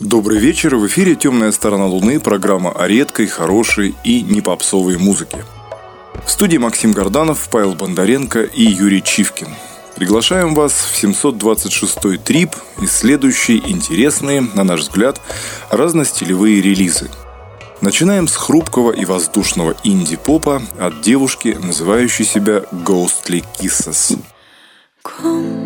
Добрый 0.00 0.38
вечер. 0.38 0.76
В 0.76 0.86
эфире 0.86 1.16
«Темная 1.16 1.52
сторона 1.52 1.86
Луны» 1.86 2.18
программа 2.20 2.70
о 2.70 2.86
редкой, 2.86 3.26
хорошей 3.26 3.94
и 4.04 4.22
непопсовой 4.22 4.96
музыке. 4.96 5.44
В 6.24 6.30
студии 6.30 6.56
Максим 6.56 6.92
Горданов, 6.92 7.48
Павел 7.50 7.74
Бондаренко 7.74 8.42
и 8.42 8.62
Юрий 8.62 9.02
Чивкин. 9.02 9.48
Приглашаем 9.98 10.54
вас 10.54 10.72
в 10.74 11.02
726-й 11.02 12.18
трип, 12.18 12.54
исследующий 12.80 13.60
интересные, 13.66 14.42
на 14.42 14.62
наш 14.62 14.82
взгляд, 14.82 15.20
разностилевые 15.70 16.62
релизы. 16.62 17.10
Начинаем 17.80 18.28
с 18.28 18.36
хрупкого 18.36 18.92
и 18.92 19.04
воздушного 19.04 19.74
инди-попа 19.82 20.62
от 20.78 21.00
девушки, 21.00 21.58
называющей 21.60 22.24
себя 22.24 22.62
Ghostly 22.70 23.44
Kisses. 23.60 24.20
Come 25.02 25.57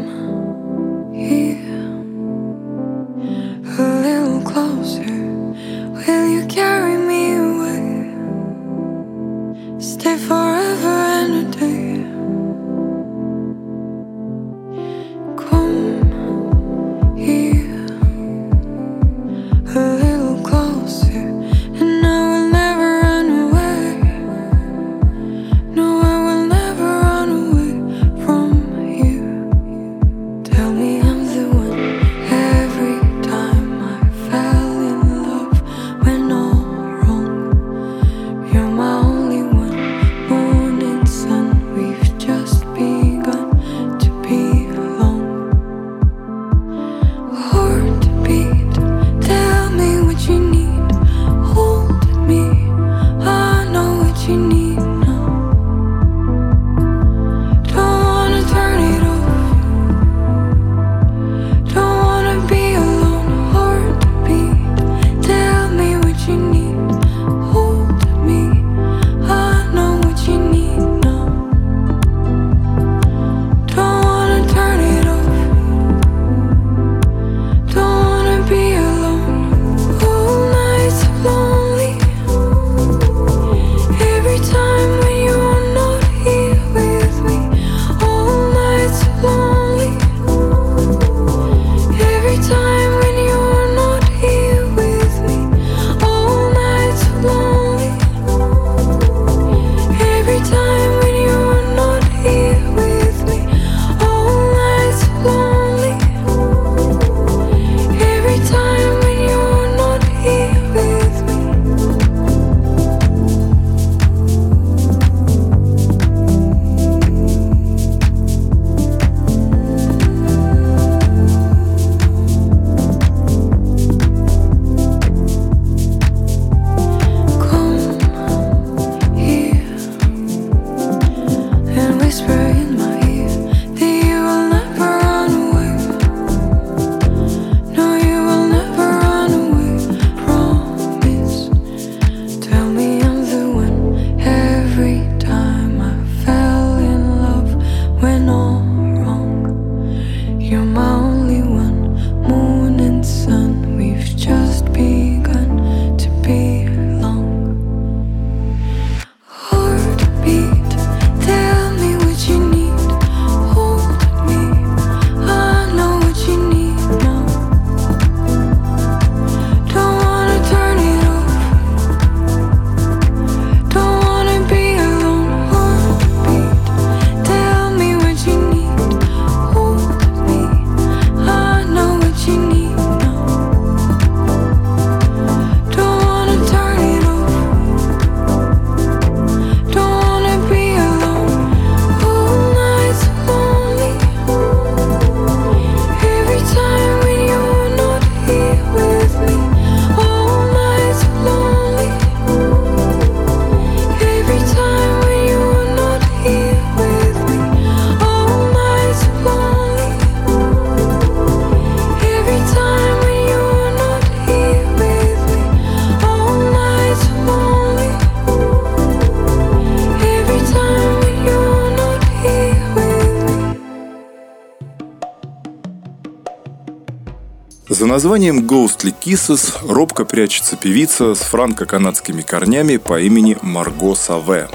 названием 227.92 228.38
Ghostly 228.46 228.94
Kisses 229.04 229.52
робко 229.68 230.06
прячется 230.06 230.56
певица 230.56 231.14
с 231.14 231.18
франко-канадскими 231.18 232.22
корнями 232.22 232.78
по 232.78 232.98
имени 232.98 233.36
Марго 233.42 233.94
Саве. 233.94 234.48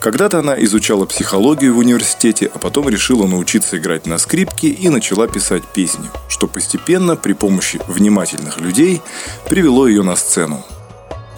Когда-то 0.00 0.40
она 0.40 0.60
изучала 0.64 1.06
психологию 1.06 1.72
в 1.72 1.78
университете, 1.78 2.50
а 2.52 2.58
потом 2.58 2.88
решила 2.88 3.28
научиться 3.28 3.78
играть 3.78 4.06
на 4.06 4.18
скрипке 4.18 4.70
и 4.70 4.88
начала 4.88 5.28
писать 5.28 5.62
песни, 5.72 6.10
что 6.28 6.48
постепенно 6.48 7.14
при 7.14 7.32
помощи 7.32 7.80
внимательных 7.86 8.58
людей 8.58 9.00
привело 9.48 9.86
ее 9.86 10.02
на 10.02 10.16
сцену. 10.16 10.64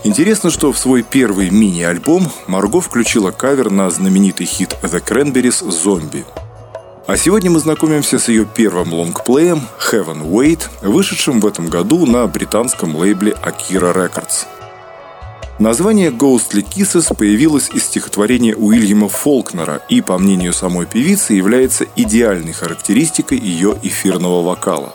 Интересно, 0.05 0.51
что 0.51 0.73
в 0.73 0.79
свой 0.79 1.03
первый 1.03 1.51
мини-альбом 1.51 2.33
Марго 2.47 2.81
включила 2.81 3.31
кавер 3.31 3.71
на 3.71 3.91
знаменитый 3.91 4.47
хит 4.47 4.75
The 4.83 5.05
Cranberries 5.05 5.71
«Зомби», 5.71 6.25
а 7.07 7.17
сегодня 7.17 7.51
мы 7.51 7.59
знакомимся 7.59 8.19
с 8.19 8.29
ее 8.29 8.47
первым 8.47 8.95
лонгплеем 8.95 9.63
Heaven 9.91 10.25
Wait, 10.25 10.69
вышедшим 10.83 11.41
в 11.41 11.47
этом 11.47 11.69
году 11.69 12.07
на 12.07 12.27
британском 12.27 12.97
лейбле 12.97 13.35
Akira 13.43 13.93
Records. 13.93 14.47
Название 15.59 16.11
Ghostly 16.11 16.65
Kisses 16.65 17.15
появилось 17.15 17.71
из 17.71 17.85
стихотворения 17.85 18.55
Уильяма 18.55 19.09
Фолкнера 19.09 19.83
и, 19.89 20.01
по 20.01 20.17
мнению 20.17 20.53
самой 20.53 20.87
певицы, 20.87 21.35
является 21.35 21.87
идеальной 21.97 22.53
характеристикой 22.53 23.39
ее 23.39 23.77
эфирного 23.83 24.43
вокала. 24.43 24.95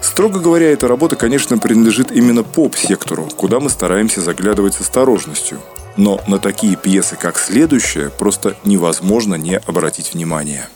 Строго 0.00 0.40
говоря, 0.40 0.70
эта 0.70 0.88
работа, 0.88 1.16
конечно, 1.16 1.58
принадлежит 1.58 2.10
именно 2.10 2.42
поп-сектору, 2.42 3.28
куда 3.36 3.60
мы 3.60 3.70
стараемся 3.70 4.20
заглядывать 4.20 4.74
с 4.74 4.80
осторожностью. 4.80 5.58
Но 5.96 6.20
на 6.26 6.38
такие 6.38 6.76
пьесы, 6.76 7.16
как 7.16 7.38
следующая, 7.38 8.10
просто 8.10 8.56
невозможно 8.64 9.36
не 9.36 9.58
обратить 9.58 10.14
внимание. 10.14 10.68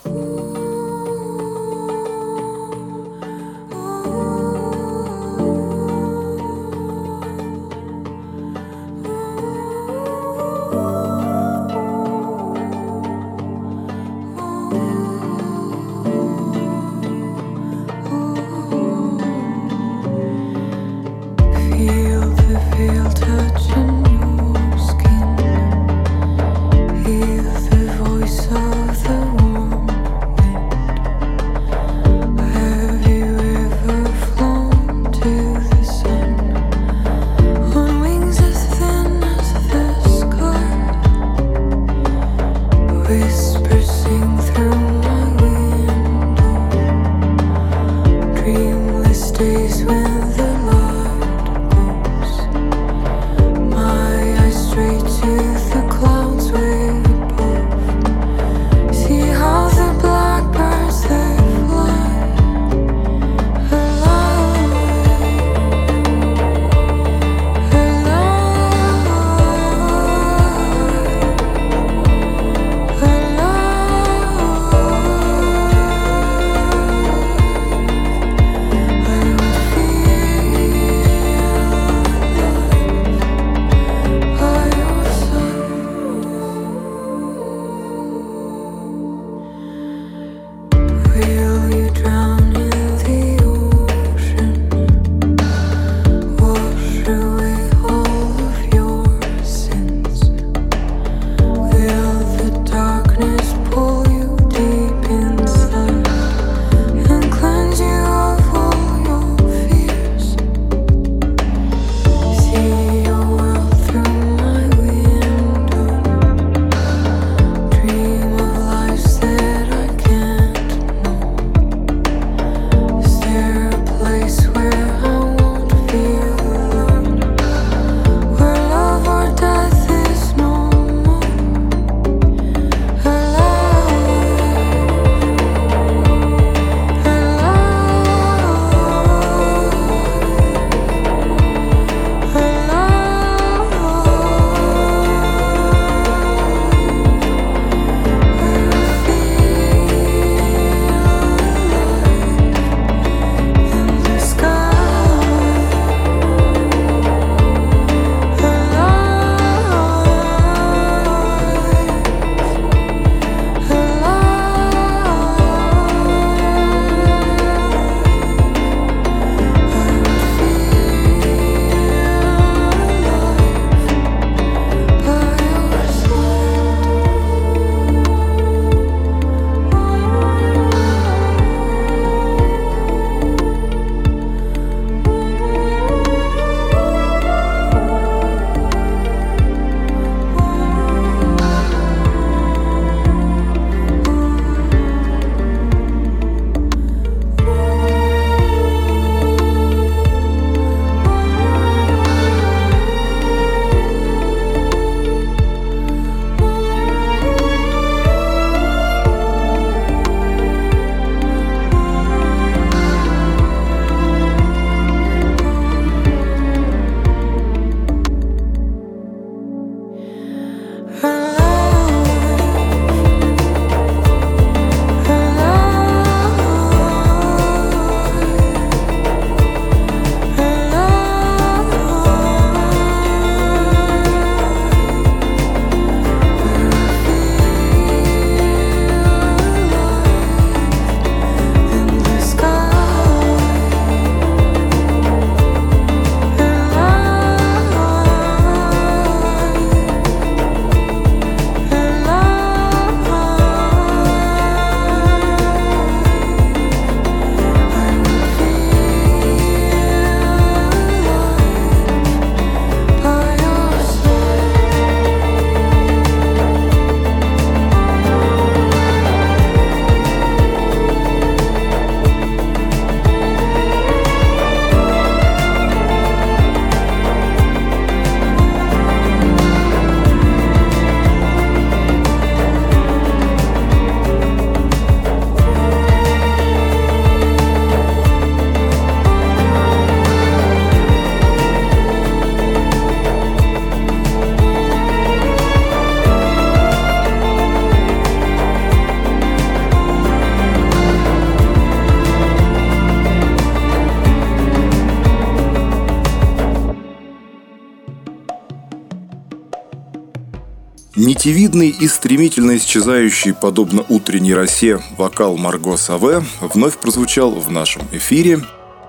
Нитевидный 311.06 311.68
и 311.68 311.86
стремительно 311.86 312.56
исчезающий, 312.56 313.32
подобно 313.32 313.84
утренней 313.88 314.34
росе, 314.34 314.80
вокал 314.98 315.36
Марго 315.36 315.76
Саве 315.76 316.24
вновь 316.40 316.78
прозвучал 316.78 317.30
в 317.30 317.48
нашем 317.48 317.82
эфире. 317.92 318.40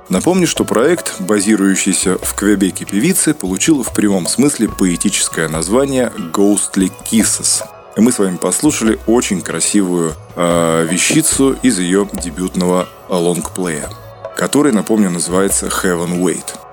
Напомню, 0.10 0.48
что 0.48 0.64
проект, 0.64 1.22
базирующийся 1.22 2.18
в 2.18 2.34
Квебеке 2.34 2.86
певицы, 2.86 3.36
получил 3.36 3.84
в 3.84 3.94
прямом 3.94 4.26
смысле 4.26 4.68
поэтическое 4.68 5.48
название 5.48 6.12
«Ghostly 6.34 6.92
Kisses». 7.08 7.62
И 7.96 8.02
мы 8.02 8.12
с 8.12 8.18
вами 8.18 8.38
послушали 8.38 8.98
очень 9.06 9.42
красивую 9.42 10.16
э, 10.36 10.88
вещицу 10.90 11.56
из 11.62 11.78
ее 11.78 12.10
дебютного 12.14 12.90
лонгплея, 13.10 13.92
который, 14.36 14.72
напомню, 14.72 15.12
называется 15.12 15.68
«Heaven 15.68 16.20
Wait». 16.20 16.67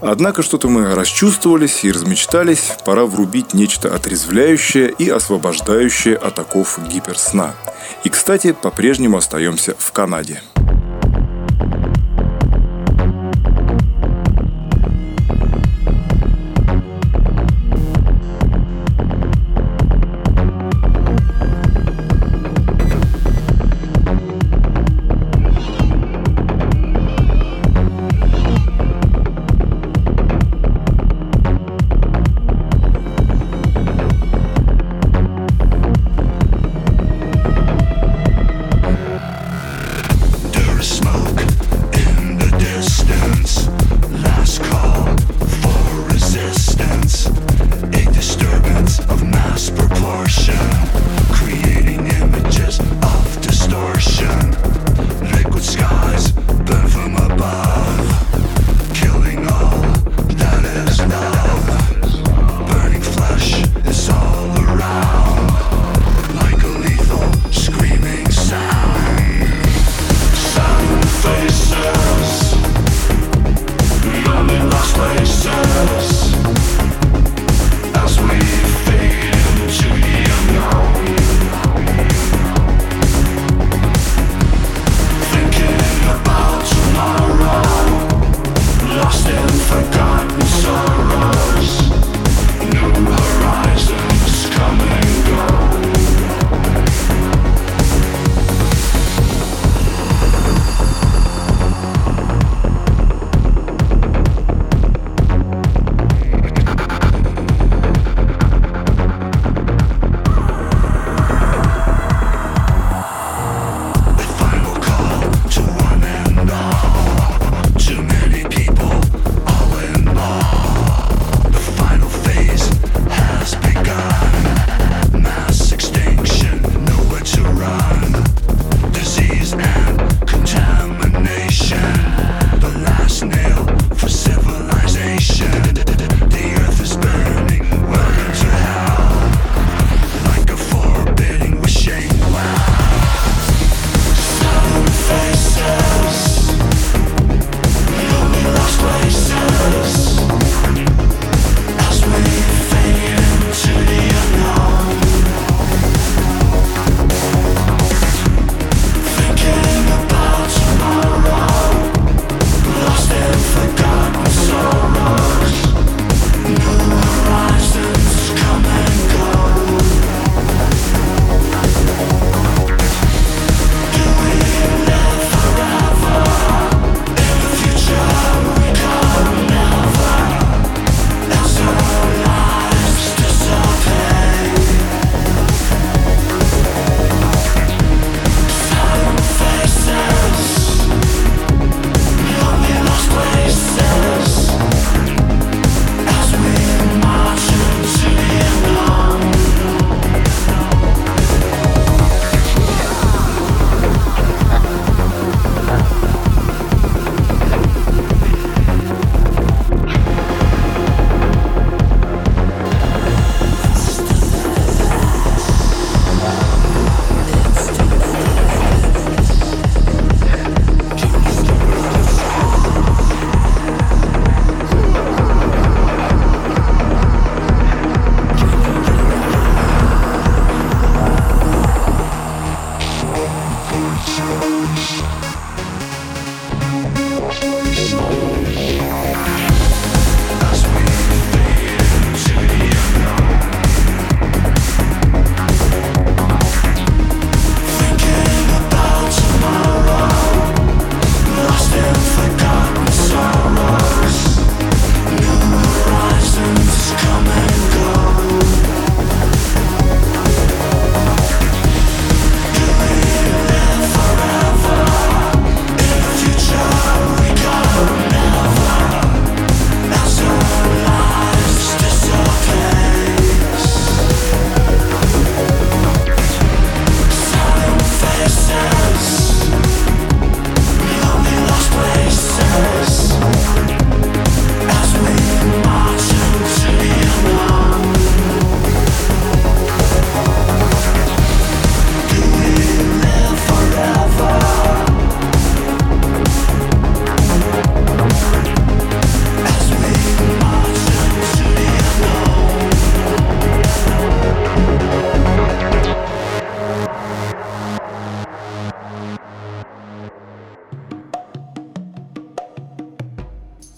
Однако 0.00 0.42
что-то 0.42 0.68
мы 0.68 0.94
расчувствовались 0.94 1.84
и 1.84 1.92
размечтались, 1.92 2.72
пора 2.84 3.04
врубить 3.04 3.54
нечто 3.54 3.94
отрезвляющее 3.94 4.90
и 4.90 5.08
освобождающее 5.08 6.16
от 6.16 6.38
оков 6.38 6.78
гиперсна. 6.88 7.54
И, 8.04 8.08
кстати, 8.08 8.52
по-прежнему 8.52 9.18
остаемся 9.18 9.74
в 9.78 9.92
Канаде. 9.92 10.42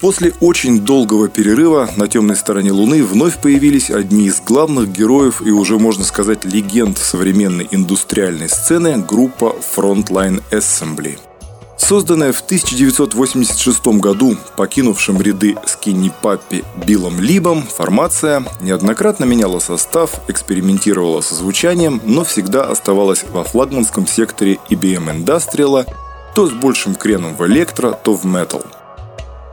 После 0.02 0.34
очень 0.40 0.80
долгого 0.80 1.28
перерыва 1.28 1.88
на 1.96 2.08
темной 2.08 2.34
стороне 2.34 2.72
Луны 2.72 3.04
вновь 3.04 3.40
появились 3.40 3.88
одни 3.88 4.26
из 4.26 4.40
главных 4.40 4.90
героев 4.90 5.40
и 5.40 5.52
уже, 5.52 5.78
можно 5.78 6.02
сказать, 6.02 6.44
легенд 6.44 6.98
современной 6.98 7.68
индустриальной 7.70 8.48
сцены 8.48 8.98
группа 8.98 9.54
Frontline 9.76 10.42
Assembly. 10.50 11.20
Созданная 11.78 12.32
в 12.32 12.40
1986 12.40 13.86
году 14.00 14.36
покинувшим 14.56 15.22
ряды 15.22 15.54
Скинни 15.66 16.12
Паппи 16.20 16.64
Биллом 16.84 17.20
Либом, 17.20 17.62
формация 17.62 18.44
неоднократно 18.60 19.24
меняла 19.24 19.60
состав, 19.60 20.14
экспериментировала 20.26 21.20
со 21.20 21.36
звучанием, 21.36 22.00
но 22.04 22.24
всегда 22.24 22.64
оставалась 22.64 23.24
во 23.30 23.44
флагманском 23.44 24.08
секторе 24.08 24.58
IBM 24.68 25.24
Industrial, 25.24 25.86
то 26.34 26.48
с 26.48 26.52
большим 26.52 26.96
креном 26.96 27.36
в 27.36 27.46
электро, 27.46 27.92
то 27.92 28.14
в 28.14 28.24
метал– 28.24 28.64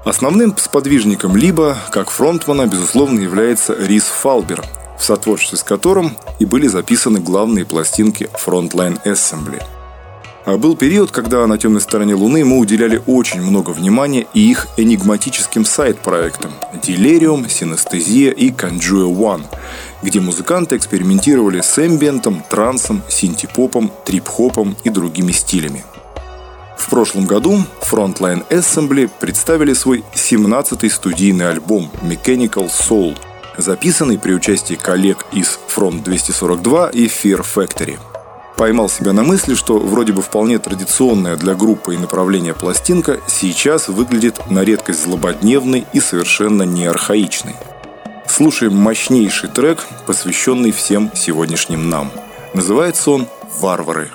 Основным 0.05 0.55
сподвижником 0.57 1.35
Либо, 1.35 1.77
как 1.91 2.09
фронтмана, 2.09 2.67
безусловно, 2.67 3.19
является 3.19 3.73
Рис 3.73 4.05
Фалбер, 4.05 4.63
в 4.97 5.03
сотворчестве 5.03 5.57
с 5.57 5.63
которым 5.63 6.17
и 6.39 6.45
были 6.45 6.67
записаны 6.67 7.19
главные 7.19 7.65
пластинки 7.65 8.29
Frontline 8.45 9.01
Assembly. 9.03 9.61
А 10.45 10.57
был 10.57 10.77
период, 10.77 11.11
когда 11.11 11.45
на 11.45 11.57
темной 11.57 11.81
стороне 11.81 12.15
Луны 12.15 12.45
мы 12.45 12.57
уделяли 12.57 13.03
очень 13.05 13.41
много 13.41 13.71
внимания 13.71 14.25
и 14.33 14.49
их 14.49 14.67
энигматическим 14.77 15.65
сайт-проектам 15.65 16.53
Delirium, 16.81 17.45
Synesthesia 17.47 18.33
и 18.33 18.49
Conjure 18.51 19.13
One, 19.13 19.43
где 20.01 20.21
музыканты 20.21 20.77
экспериментировали 20.77 21.61
с 21.61 21.77
эмбиентом, 21.77 22.43
трансом, 22.49 23.03
синтепопом, 23.09 23.91
трип-хопом 24.05 24.75
и 24.85 24.89
другими 24.89 25.33
стилями. 25.33 25.83
В 26.79 26.89
прошлом 26.89 27.25
году 27.25 27.61
Frontline 27.81 28.47
Assembly 28.49 29.11
представили 29.19 29.73
свой 29.73 30.03
17-й 30.15 30.89
студийный 30.89 31.49
альбом 31.49 31.91
Mechanical 32.01 32.71
Soul, 32.71 33.15
записанный 33.57 34.17
при 34.17 34.33
участии 34.33 34.73
коллег 34.73 35.25
из 35.31 35.59
Front 35.67 36.03
242 36.03 36.89
и 36.89 37.05
Fear 37.07 37.45
Factory. 37.45 37.99
Поймал 38.57 38.89
себя 38.89 39.13
на 39.13 39.23
мысли, 39.23 39.53
что 39.53 39.77
вроде 39.77 40.13
бы 40.13 40.21
вполне 40.21 40.57
традиционная 40.57 41.35
для 41.35 41.53
группы 41.53 41.93
и 41.93 41.97
направления 41.97 42.53
пластинка 42.53 43.19
сейчас 43.27 43.87
выглядит 43.87 44.49
на 44.49 44.63
редкость 44.63 45.03
злободневной 45.03 45.85
и 45.93 45.99
совершенно 45.99 46.63
не 46.63 46.85
архаичной. 46.85 47.55
Слушаем 48.27 48.75
мощнейший 48.75 49.49
трек, 49.49 49.85
посвященный 50.07 50.71
всем 50.71 51.11
сегодняшним 51.13 51.89
нам. 51.89 52.11
Называется 52.53 53.11
он 53.11 53.27
«Варвары». 53.59 54.11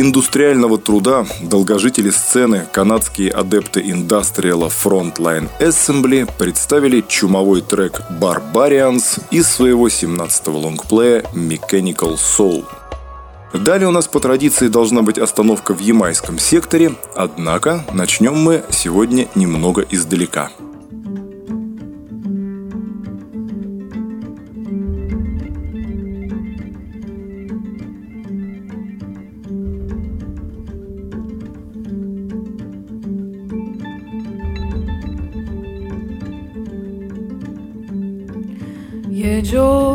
индустриального 0.00 0.78
труда 0.78 1.26
долгожители 1.42 2.10
сцены, 2.10 2.66
канадские 2.72 3.30
адепты 3.30 3.80
индастриала 3.80 4.68
Frontline 4.68 5.48
Assembly 5.60 6.28
представили 6.38 7.04
чумовой 7.06 7.62
трек 7.62 8.02
Barbarians 8.20 9.20
из 9.30 9.48
своего 9.48 9.88
17-го 9.88 10.58
лонгплея 10.58 11.22
Mechanical 11.34 12.16
Soul. 12.16 12.64
Далее 13.52 13.88
у 13.88 13.92
нас 13.92 14.06
по 14.08 14.20
традиции 14.20 14.68
должна 14.68 15.02
быть 15.02 15.18
остановка 15.18 15.74
в 15.74 15.78
ямайском 15.78 16.38
секторе, 16.38 16.94
однако 17.14 17.84
начнем 17.92 18.34
мы 18.34 18.64
сегодня 18.70 19.28
немного 19.34 19.84
издалека– 19.90 20.50
yo 39.54 39.93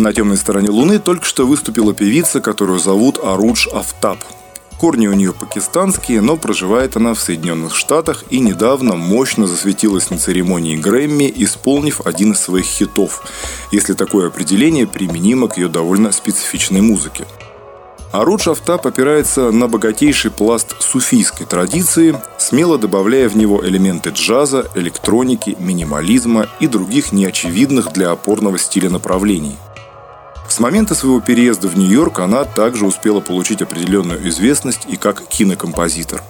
На 0.00 0.14
темной 0.14 0.38
стороне 0.38 0.70
Луны 0.70 0.98
только 0.98 1.26
что 1.26 1.46
выступила 1.46 1.92
певица, 1.92 2.40
которую 2.40 2.78
зовут 2.78 3.20
Арудж 3.22 3.68
Афтаб. 3.68 4.16
Корни 4.78 5.06
у 5.08 5.12
нее 5.12 5.34
пакистанские, 5.34 6.22
но 6.22 6.38
проживает 6.38 6.96
она 6.96 7.12
в 7.12 7.20
Соединенных 7.20 7.76
Штатах 7.76 8.24
и 8.30 8.40
недавно 8.40 8.96
мощно 8.96 9.46
засветилась 9.46 10.08
на 10.08 10.16
церемонии 10.16 10.78
Грэмми, 10.78 11.30
исполнив 11.36 12.00
один 12.06 12.32
из 12.32 12.40
своих 12.40 12.64
хитов, 12.64 13.22
если 13.72 13.92
такое 13.92 14.28
определение 14.28 14.86
применимо 14.86 15.48
к 15.48 15.58
ее 15.58 15.68
довольно 15.68 16.12
специфичной 16.12 16.80
музыке. 16.80 17.26
Арудж 18.10 18.48
Афтаб 18.48 18.86
опирается 18.86 19.50
на 19.50 19.68
богатейший 19.68 20.30
пласт 20.30 20.80
суфийской 20.80 21.44
традиции, 21.44 22.18
смело 22.38 22.78
добавляя 22.78 23.28
в 23.28 23.36
него 23.36 23.62
элементы 23.62 24.10
джаза, 24.14 24.66
электроники, 24.74 25.56
минимализма 25.58 26.48
и 26.58 26.66
других 26.68 27.12
неочевидных 27.12 27.92
для 27.92 28.12
опорного 28.12 28.58
стиля 28.58 28.88
направлений– 28.88 29.58
с 30.50 30.58
момента 30.58 30.96
своего 30.96 31.20
переезда 31.20 31.68
в 31.68 31.78
Нью-Йорк 31.78 32.18
она 32.18 32.44
также 32.44 32.84
успела 32.84 33.20
получить 33.20 33.62
определенную 33.62 34.28
известность 34.28 34.80
и 34.88 34.96
как 34.96 35.24
кинокомпозитор. 35.28 36.22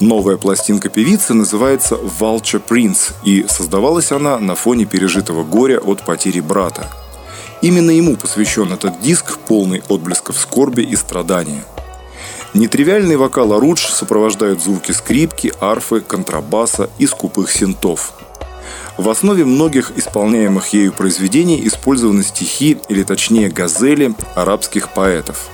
Новая 0.00 0.38
пластинка 0.38 0.88
певицы 0.88 1.34
называется 1.34 1.96
«Vulture 1.96 2.62
Prince», 2.66 3.12
и 3.24 3.44
создавалась 3.46 4.12
она 4.12 4.38
на 4.38 4.54
фоне 4.54 4.86
пережитого 4.86 5.44
горя 5.44 5.78
от 5.78 6.06
потери 6.06 6.40
брата. 6.40 6.90
Именно 7.60 7.90
ему 7.90 8.16
посвящен 8.16 8.72
этот 8.72 9.00
диск, 9.02 9.38
полный 9.38 9.82
отблесков 9.88 10.38
скорби 10.38 10.80
и 10.80 10.96
страдания. 10.96 11.64
Нетривиальный 12.54 13.16
вокал 13.16 13.52
Арудж 13.52 13.88
сопровождают 13.90 14.62
звуки 14.62 14.92
скрипки, 14.92 15.52
арфы, 15.60 16.00
контрабаса 16.00 16.88
и 16.98 17.06
скупых 17.06 17.50
синтов– 17.50 18.14
в 18.96 19.08
основе 19.08 19.44
многих 19.44 19.92
исполняемых 19.96 20.72
ею 20.72 20.92
произведений 20.92 21.66
использованы 21.66 22.22
стихи, 22.22 22.78
или 22.88 23.02
точнее 23.02 23.48
газели, 23.48 24.14
арабских 24.34 24.90
поэтов. 24.90 25.48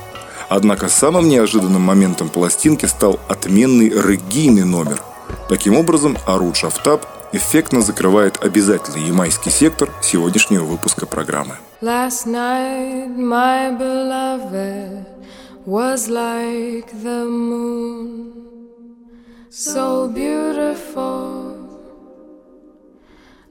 Однако 0.49 0.89
самым 0.89 1.27
неожиданным 1.27 1.81
моментом 1.81 2.29
пластинки 2.29 2.85
стал 2.85 3.19
отменный 3.27 3.89
регийный 3.89 4.65
номер. 4.65 5.01
Таким 5.49 5.75
образом, 5.75 6.17
Арудж 6.25 6.65
Афтаб 6.65 7.05
эффектно 7.31 7.81
закрывает 7.81 8.43
обязательный 8.43 9.07
ямайский 9.07 9.51
сектор 9.51 9.89
сегодняшнего 10.01 10.63
выпуска 10.63 11.05
программы. 11.05 11.57
Last 11.81 12.25
night, 12.25 13.09
my 13.17 13.71
beloved 13.77 15.05
was 15.65 16.07
like 16.07 16.89
the 17.03 17.25
moon, 17.25 18.31
so 19.49 20.07
beautiful. 20.07 21.44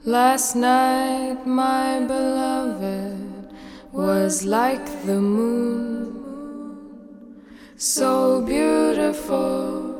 Last 0.06 0.54
night, 0.54 1.46
my 1.46 2.00
beloved 2.00 3.48
was 3.90 4.44
like 4.44 4.84
the 5.06 5.18
moon, 5.18 6.12
so 7.78 8.42
beautiful. 8.42 9.96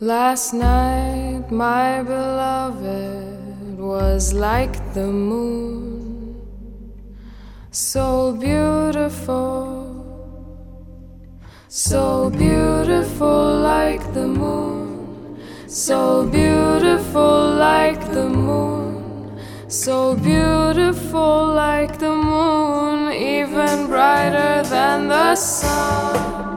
Last 0.00 0.52
night, 0.52 1.50
my 1.50 2.02
beloved 2.02 3.78
was 3.78 4.34
like 4.34 4.92
the 4.92 5.06
moon, 5.06 6.36
so 7.70 8.32
beautiful, 8.32 9.96
so 11.68 12.28
beautiful 12.28 13.60
like 13.60 14.12
the 14.12 14.26
moon 14.26 14.89
so 15.70 16.26
beautiful 16.26 17.54
like 17.54 18.00
the 18.10 18.28
moon, 18.28 19.38
so 19.68 20.16
beautiful 20.16 21.46
like 21.46 21.96
the 22.00 22.10
moon, 22.10 23.12
even 23.12 23.86
brighter 23.86 24.64
than 24.68 25.06
the 25.06 25.36
sun. 25.36 26.49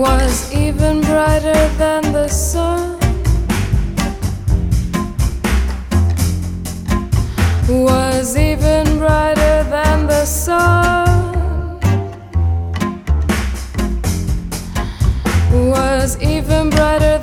Was 0.00 0.50
even 0.54 1.02
brighter 1.02 1.68
than 1.76 2.00
the 2.14 2.26
sun. 2.26 2.98
Was 7.68 8.34
even 8.34 8.96
brighter 8.96 9.62
than 9.64 10.06
the 10.06 10.24
sun. 10.24 11.78
Was 15.70 16.16
even 16.22 16.70
brighter 16.70 17.19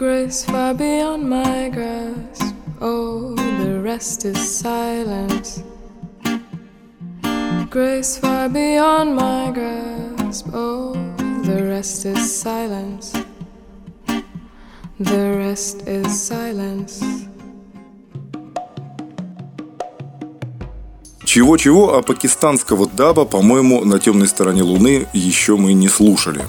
Grace 0.00 0.46
far 0.46 0.72
beyond 0.72 1.28
my 1.28 1.68
grasp. 1.68 2.54
Oh, 2.80 3.34
the 3.34 3.82
rest 3.82 4.24
is 4.24 4.38
silence. 4.38 5.62
Grace 7.68 8.16
far 8.16 8.48
beyond 8.48 9.14
my 9.14 9.50
grasp. 9.52 10.46
Oh, 10.54 10.94
the 11.44 11.62
rest 11.64 12.06
is 12.06 12.34
silence. 12.34 13.12
The 14.98 15.36
rest 15.36 15.86
is 15.86 16.06
silence. 16.08 17.04
Чего-чего, 21.26 21.98
а 21.98 22.02
пакистанского 22.02 22.86
даба, 22.86 23.26
по-моему, 23.26 23.84
на 23.84 23.98
темной 23.98 24.28
стороне 24.28 24.62
Луны 24.62 25.08
еще 25.12 25.58
мы 25.58 25.74
не 25.74 25.88
слушали. 25.88 26.46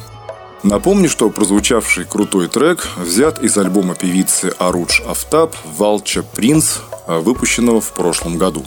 Напомню, 0.64 1.10
что 1.10 1.30
прозвучавший 1.30 2.06
крутой 2.06 2.48
трек 2.48 2.88
взят 2.98 3.42
из 3.44 3.58
альбома 3.58 3.96
певицы 3.96 4.54
Арудж 4.60 5.02
Афтаб 5.08 5.56
«Валча 5.78 6.22
Принц», 6.22 6.78
выпущенного 7.08 7.82
в 7.82 7.92
прошлом 7.94 8.38
году. 8.38 8.64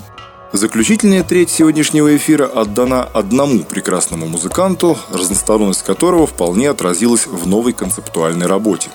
Заключительная 0.53 1.22
треть 1.22 1.51
сегодняшнего 1.51 2.16
эфира 2.16 2.47
отдана 2.47 3.03
одному 3.03 3.64
прекрасному 3.64 4.26
музыканту, 4.26 4.99
разносторонность 5.11 5.84
которого 5.84 6.26
вполне 6.26 6.70
отразилась 6.70 7.26
в 7.26 7.47
новой 7.47 7.72
концептуальной 7.72 8.47
работе. 8.47 8.90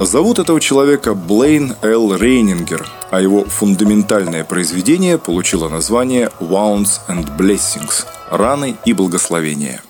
Зовут 0.00 0.38
этого 0.38 0.60
человека 0.60 1.14
Блейн 1.14 1.76
Л. 1.82 2.16
Рейнингер, 2.16 2.86
а 3.10 3.20
его 3.20 3.44
фундаментальное 3.44 4.44
произведение 4.44 5.18
получило 5.18 5.68
название 5.68 6.30
«Wounds 6.40 7.00
and 7.08 7.36
Blessings»– 7.36 8.04
«Раны 8.30 8.76
и 8.84 8.92
благословения». 8.92 9.82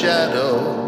Shadow 0.00 0.87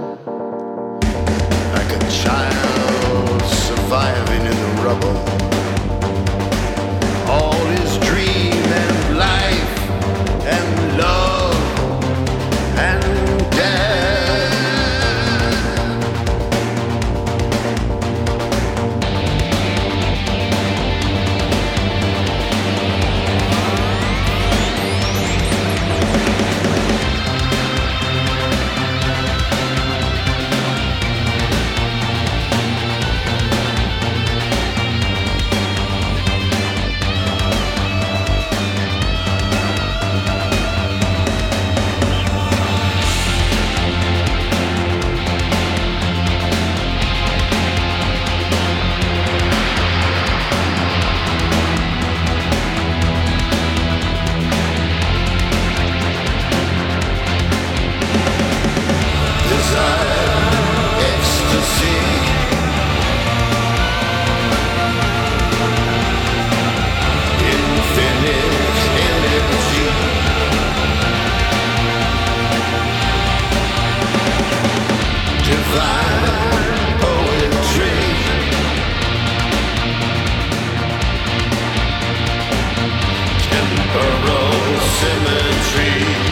Barrel 83.93 84.81
cemetery. 84.99 86.30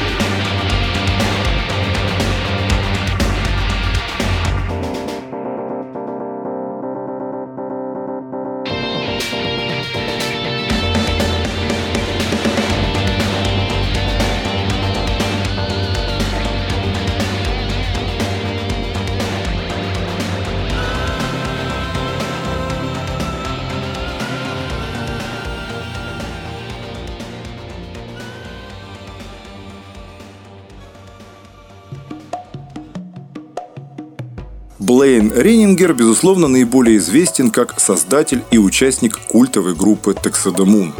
Лейн 35.18 35.32
Ренингер, 35.34 35.94
безусловно, 35.94 36.46
наиболее 36.46 36.98
известен 36.98 37.50
как 37.50 37.80
создатель 37.80 38.44
и 38.52 38.58
участник 38.58 39.18
культовой 39.26 39.74
группы 39.74 40.14
Тексадемун. 40.14 40.94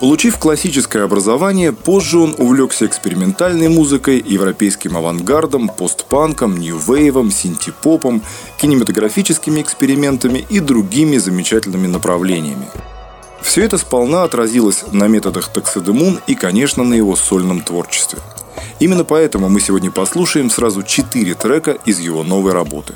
Получив 0.00 0.38
классическое 0.38 1.04
образование, 1.04 1.74
позже 1.74 2.18
он 2.18 2.34
увлекся 2.38 2.86
экспериментальной 2.86 3.68
музыкой, 3.68 4.24
европейским 4.26 4.96
авангардом, 4.96 5.68
постпанком, 5.68 6.56
нью-вейвом, 6.56 7.30
синтепопом, 7.30 8.22
кинематографическими 8.56 9.60
экспериментами 9.60 10.46
и 10.48 10.60
другими 10.60 11.18
замечательными 11.18 11.88
направлениями. 11.88 12.68
Все 13.42 13.64
это 13.64 13.76
сполна 13.76 14.22
отразилось 14.22 14.84
на 14.92 15.08
методах 15.08 15.52
Таксидемун 15.52 16.20
и, 16.26 16.34
конечно, 16.34 16.84
на 16.84 16.94
его 16.94 17.16
сольном 17.16 17.60
творчестве. 17.60 18.20
Именно 18.80 19.04
поэтому 19.04 19.50
мы 19.50 19.60
сегодня 19.60 19.90
послушаем 19.90 20.48
сразу 20.48 20.82
четыре 20.82 21.34
трека 21.34 21.72
из 21.84 21.98
его 21.98 22.22
новой 22.24 22.52
работы. 22.52 22.94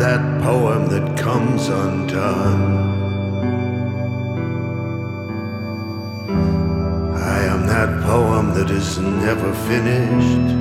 that 0.00 0.42
poem 0.42 0.86
that 0.86 1.18
comes 1.18 1.68
undone. 1.68 2.62
I 7.14 7.42
am 7.52 7.66
that 7.66 8.02
poem 8.04 8.54
that 8.54 8.70
is 8.70 8.98
never 8.98 9.52
finished. 9.68 10.56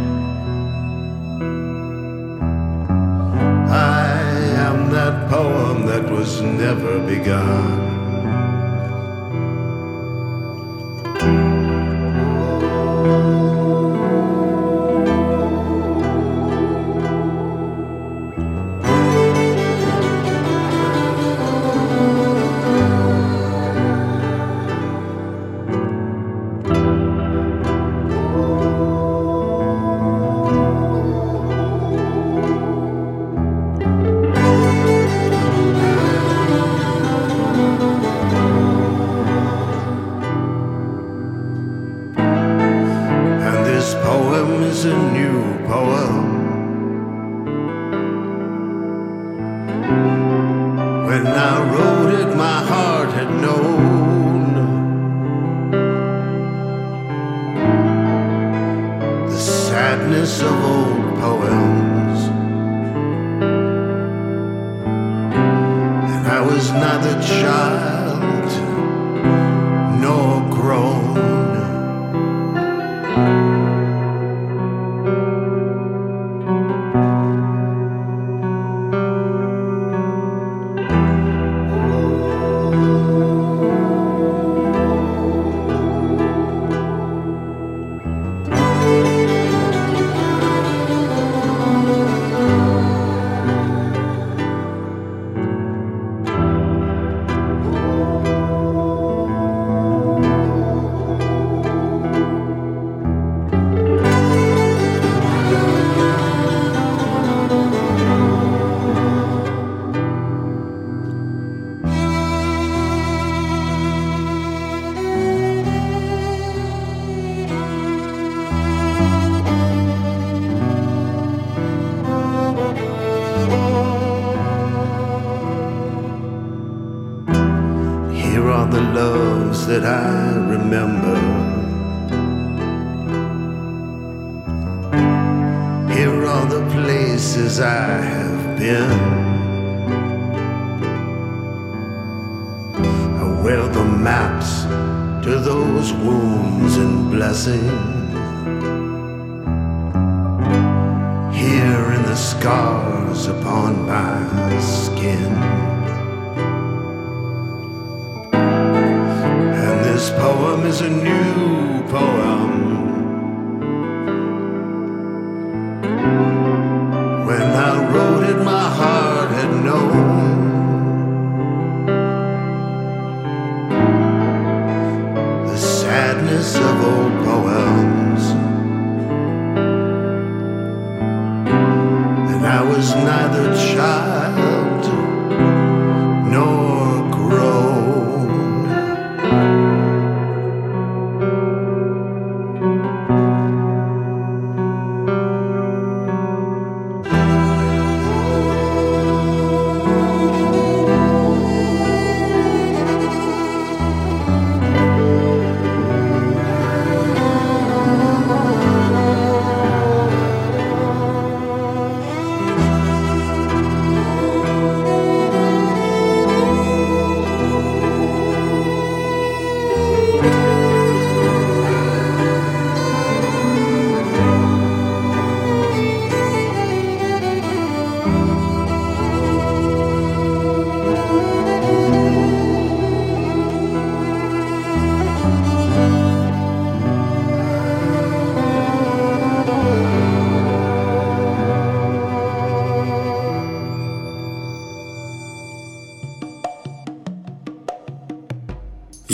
I 3.71 4.09
am 4.67 4.89
that 4.91 5.29
poem 5.29 5.85
that 5.85 6.11
was 6.11 6.41
never 6.41 6.99
begun. 7.07 7.88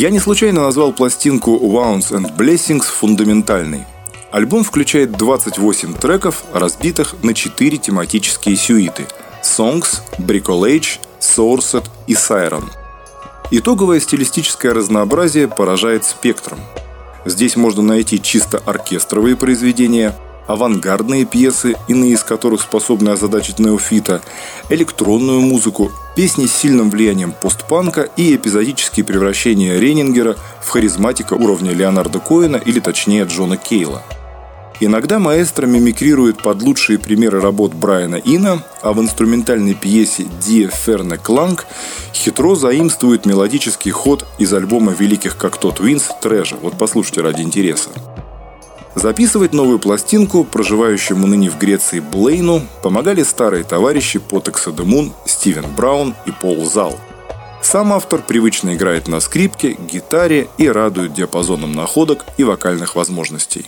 Я 0.06 0.12
не 0.12 0.20
случайно 0.20 0.62
назвал 0.62 0.94
пластинку 0.94 1.58
Wounds 1.58 2.12
and 2.12 2.38
Blessings 2.38 2.84
фундаментальной. 2.84 3.86
Альбом 4.32 4.64
включает 4.64 5.14
28 5.14 5.96
треков, 5.96 6.44
разбитых 6.54 7.16
на 7.24 7.34
4 7.34 7.78
тематические 7.80 8.56
сюиты– 8.56 9.08
Songs, 9.44 10.02
Bricolage, 10.20 11.00
Sourced 11.20 11.84
и 12.06 12.14
Siren. 12.14 12.66
Итоговое 13.50 14.00
стилистическое 14.00 14.76
разнообразие 14.76 15.48
поражает 15.48 16.06
спектром. 16.06 16.60
Здесь 17.26 17.56
можно 17.56 17.82
найти 17.82 18.22
чисто 18.22 18.60
оркестровые 18.60 19.36
произведения, 19.36 20.16
авангардные 20.48 21.26
пьесы, 21.26 21.76
иные 21.88 22.12
из 22.12 22.24
которых 22.24 22.62
способны 22.62 23.10
озадачить 23.10 23.60
неофита, 23.60 24.22
электронную 24.70 25.42
музыку, 25.42 25.92
песни 26.16 26.48
с 26.48 26.54
сильным 26.54 26.90
влиянием 26.90 27.34
постпанка 27.34 28.10
и 28.16 28.36
эпизодические 28.36 29.06
превращения 29.06 29.80
Ренингера 29.80 30.36
в 30.62 30.70
харизматика 30.70 31.34
уровня 31.34 31.72
Леонарда 31.72 32.20
Коэна 32.20 32.58
или 32.58 32.80
точнее 32.80 33.24
Джона 33.26 33.58
Кейла. 33.58 34.04
Иногда 34.82 35.20
маэстро 35.20 35.68
мимикрирует 35.68 36.44
под 36.44 36.62
лучшие 36.62 37.00
примеры 37.00 37.40
работ 37.40 37.74
Брайана 37.74 38.16
Ина, 38.16 38.62
а 38.82 38.92
в 38.92 39.00
инструментальной 39.00 39.74
пьесе 39.74 40.24
«Die 40.24 40.70
Ferne 40.70 41.18
Klang» 41.22 41.62
хитро 42.14 42.56
заимствует 42.56 43.26
мелодический 43.26 43.92
ход 43.92 44.26
из 44.38 44.54
альбома 44.54 44.92
великих 44.92 45.38
как 45.38 45.58
тот 45.58 45.80
Винс 45.80 46.10
«Трэжа». 46.22 46.58
Вот 46.62 46.78
послушайте 46.78 47.22
ради 47.22 47.42
интереса. 47.42 47.90
Записывать 48.96 49.54
новую 49.54 49.78
пластинку 49.78 50.46
проживающему 50.46 51.28
ныне 51.28 51.50
в 51.50 51.58
Греции 51.58 52.00
Блейну 52.00 52.62
помогали 52.82 53.24
старые 53.24 53.64
товарищи 53.66 54.20
Потекса 54.20 54.72
де 54.72 54.84
Мун, 54.84 55.14
Стивен 55.26 55.66
Браун 55.76 56.16
и 56.26 56.32
Пол 56.32 56.66
Зал. 56.66 56.98
Сам 57.62 57.92
автор 57.94 58.22
привычно 58.22 58.76
играет 58.76 59.08
на 59.08 59.20
скрипке, 59.20 59.74
гитаре 59.74 60.48
и 60.58 60.70
радует 60.70 61.14
диапазоном 61.14 61.74
находок 61.74 62.24
и 62.38 62.44
вокальных 62.44 62.96
возможностей. 62.96 63.66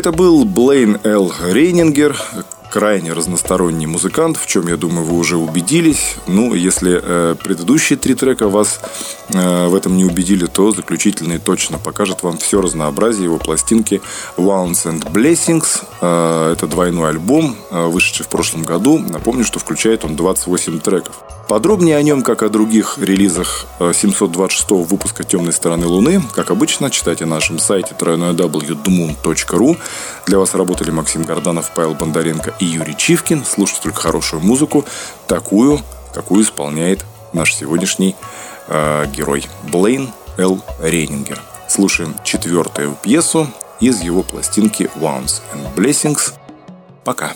Это 0.00 0.12
был 0.12 0.46
Блейн 0.46 0.98
Л. 1.04 1.30
Рейнингер, 1.52 2.18
крайне 2.70 3.12
разносторонний 3.12 3.84
музыкант, 3.84 4.38
в 4.38 4.46
чем, 4.46 4.66
я 4.66 4.78
думаю, 4.78 5.04
вы 5.04 5.18
уже 5.18 5.36
убедились. 5.36 6.14
Ну, 6.26 6.54
если 6.54 6.98
э, 7.02 7.34
предыдущие 7.34 7.98
три 7.98 8.14
трека 8.14 8.48
вас 8.48 8.80
э, 9.28 9.66
в 9.66 9.74
этом 9.74 9.98
не 9.98 10.06
убедили, 10.06 10.46
то 10.46 10.72
заключительный 10.72 11.36
точно 11.36 11.76
покажет 11.76 12.22
вам 12.22 12.38
все 12.38 12.62
разнообразие 12.62 13.24
его 13.24 13.36
пластинки 13.36 14.00
Wounds 14.38 14.86
and 14.86 15.02
Blessings. 15.12 15.84
Э, 16.00 16.54
это 16.54 16.66
двойной 16.66 17.10
альбом, 17.10 17.54
э, 17.70 17.84
вышедший 17.84 18.24
в 18.24 18.30
прошлом 18.30 18.62
году. 18.62 18.98
Напомню, 18.98 19.44
что 19.44 19.58
включает 19.58 20.06
он 20.06 20.16
28 20.16 20.80
треков. 20.80 21.16
Подробнее 21.50 21.96
о 21.96 22.02
нем, 22.02 22.22
как 22.22 22.44
о 22.44 22.48
других 22.48 22.96
релизах 22.98 23.66
726 23.80 24.70
выпуска 24.70 25.24
«Темной 25.24 25.52
стороны 25.52 25.88
Луны», 25.88 26.22
как 26.32 26.52
обычно, 26.52 26.90
читайте 26.90 27.24
на 27.24 27.34
нашем 27.34 27.58
сайте 27.58 27.92
www.dmoon.ru. 27.98 29.76
Для 30.26 30.38
вас 30.38 30.54
работали 30.54 30.92
Максим 30.92 31.24
Горданов, 31.24 31.72
Павел 31.74 31.94
Бондаренко 31.94 32.54
и 32.60 32.66
Юрий 32.66 32.96
Чивкин. 32.96 33.44
Слушайте 33.44 33.82
только 33.82 34.00
хорошую 34.00 34.42
музыку, 34.42 34.84
такую, 35.26 35.80
какую 36.14 36.44
исполняет 36.44 37.04
наш 37.32 37.52
сегодняшний 37.52 38.14
э, 38.68 39.06
герой 39.12 39.48
Блейн 39.72 40.10
Л. 40.38 40.62
Рейнингер. 40.80 41.42
Слушаем 41.68 42.14
четвертую 42.22 42.96
пьесу 43.02 43.48
из 43.80 44.00
его 44.02 44.22
пластинки 44.22 44.88
«Wounds 44.94 45.42
and 45.52 45.74
Blessings». 45.74 46.32
Пока. 47.02 47.32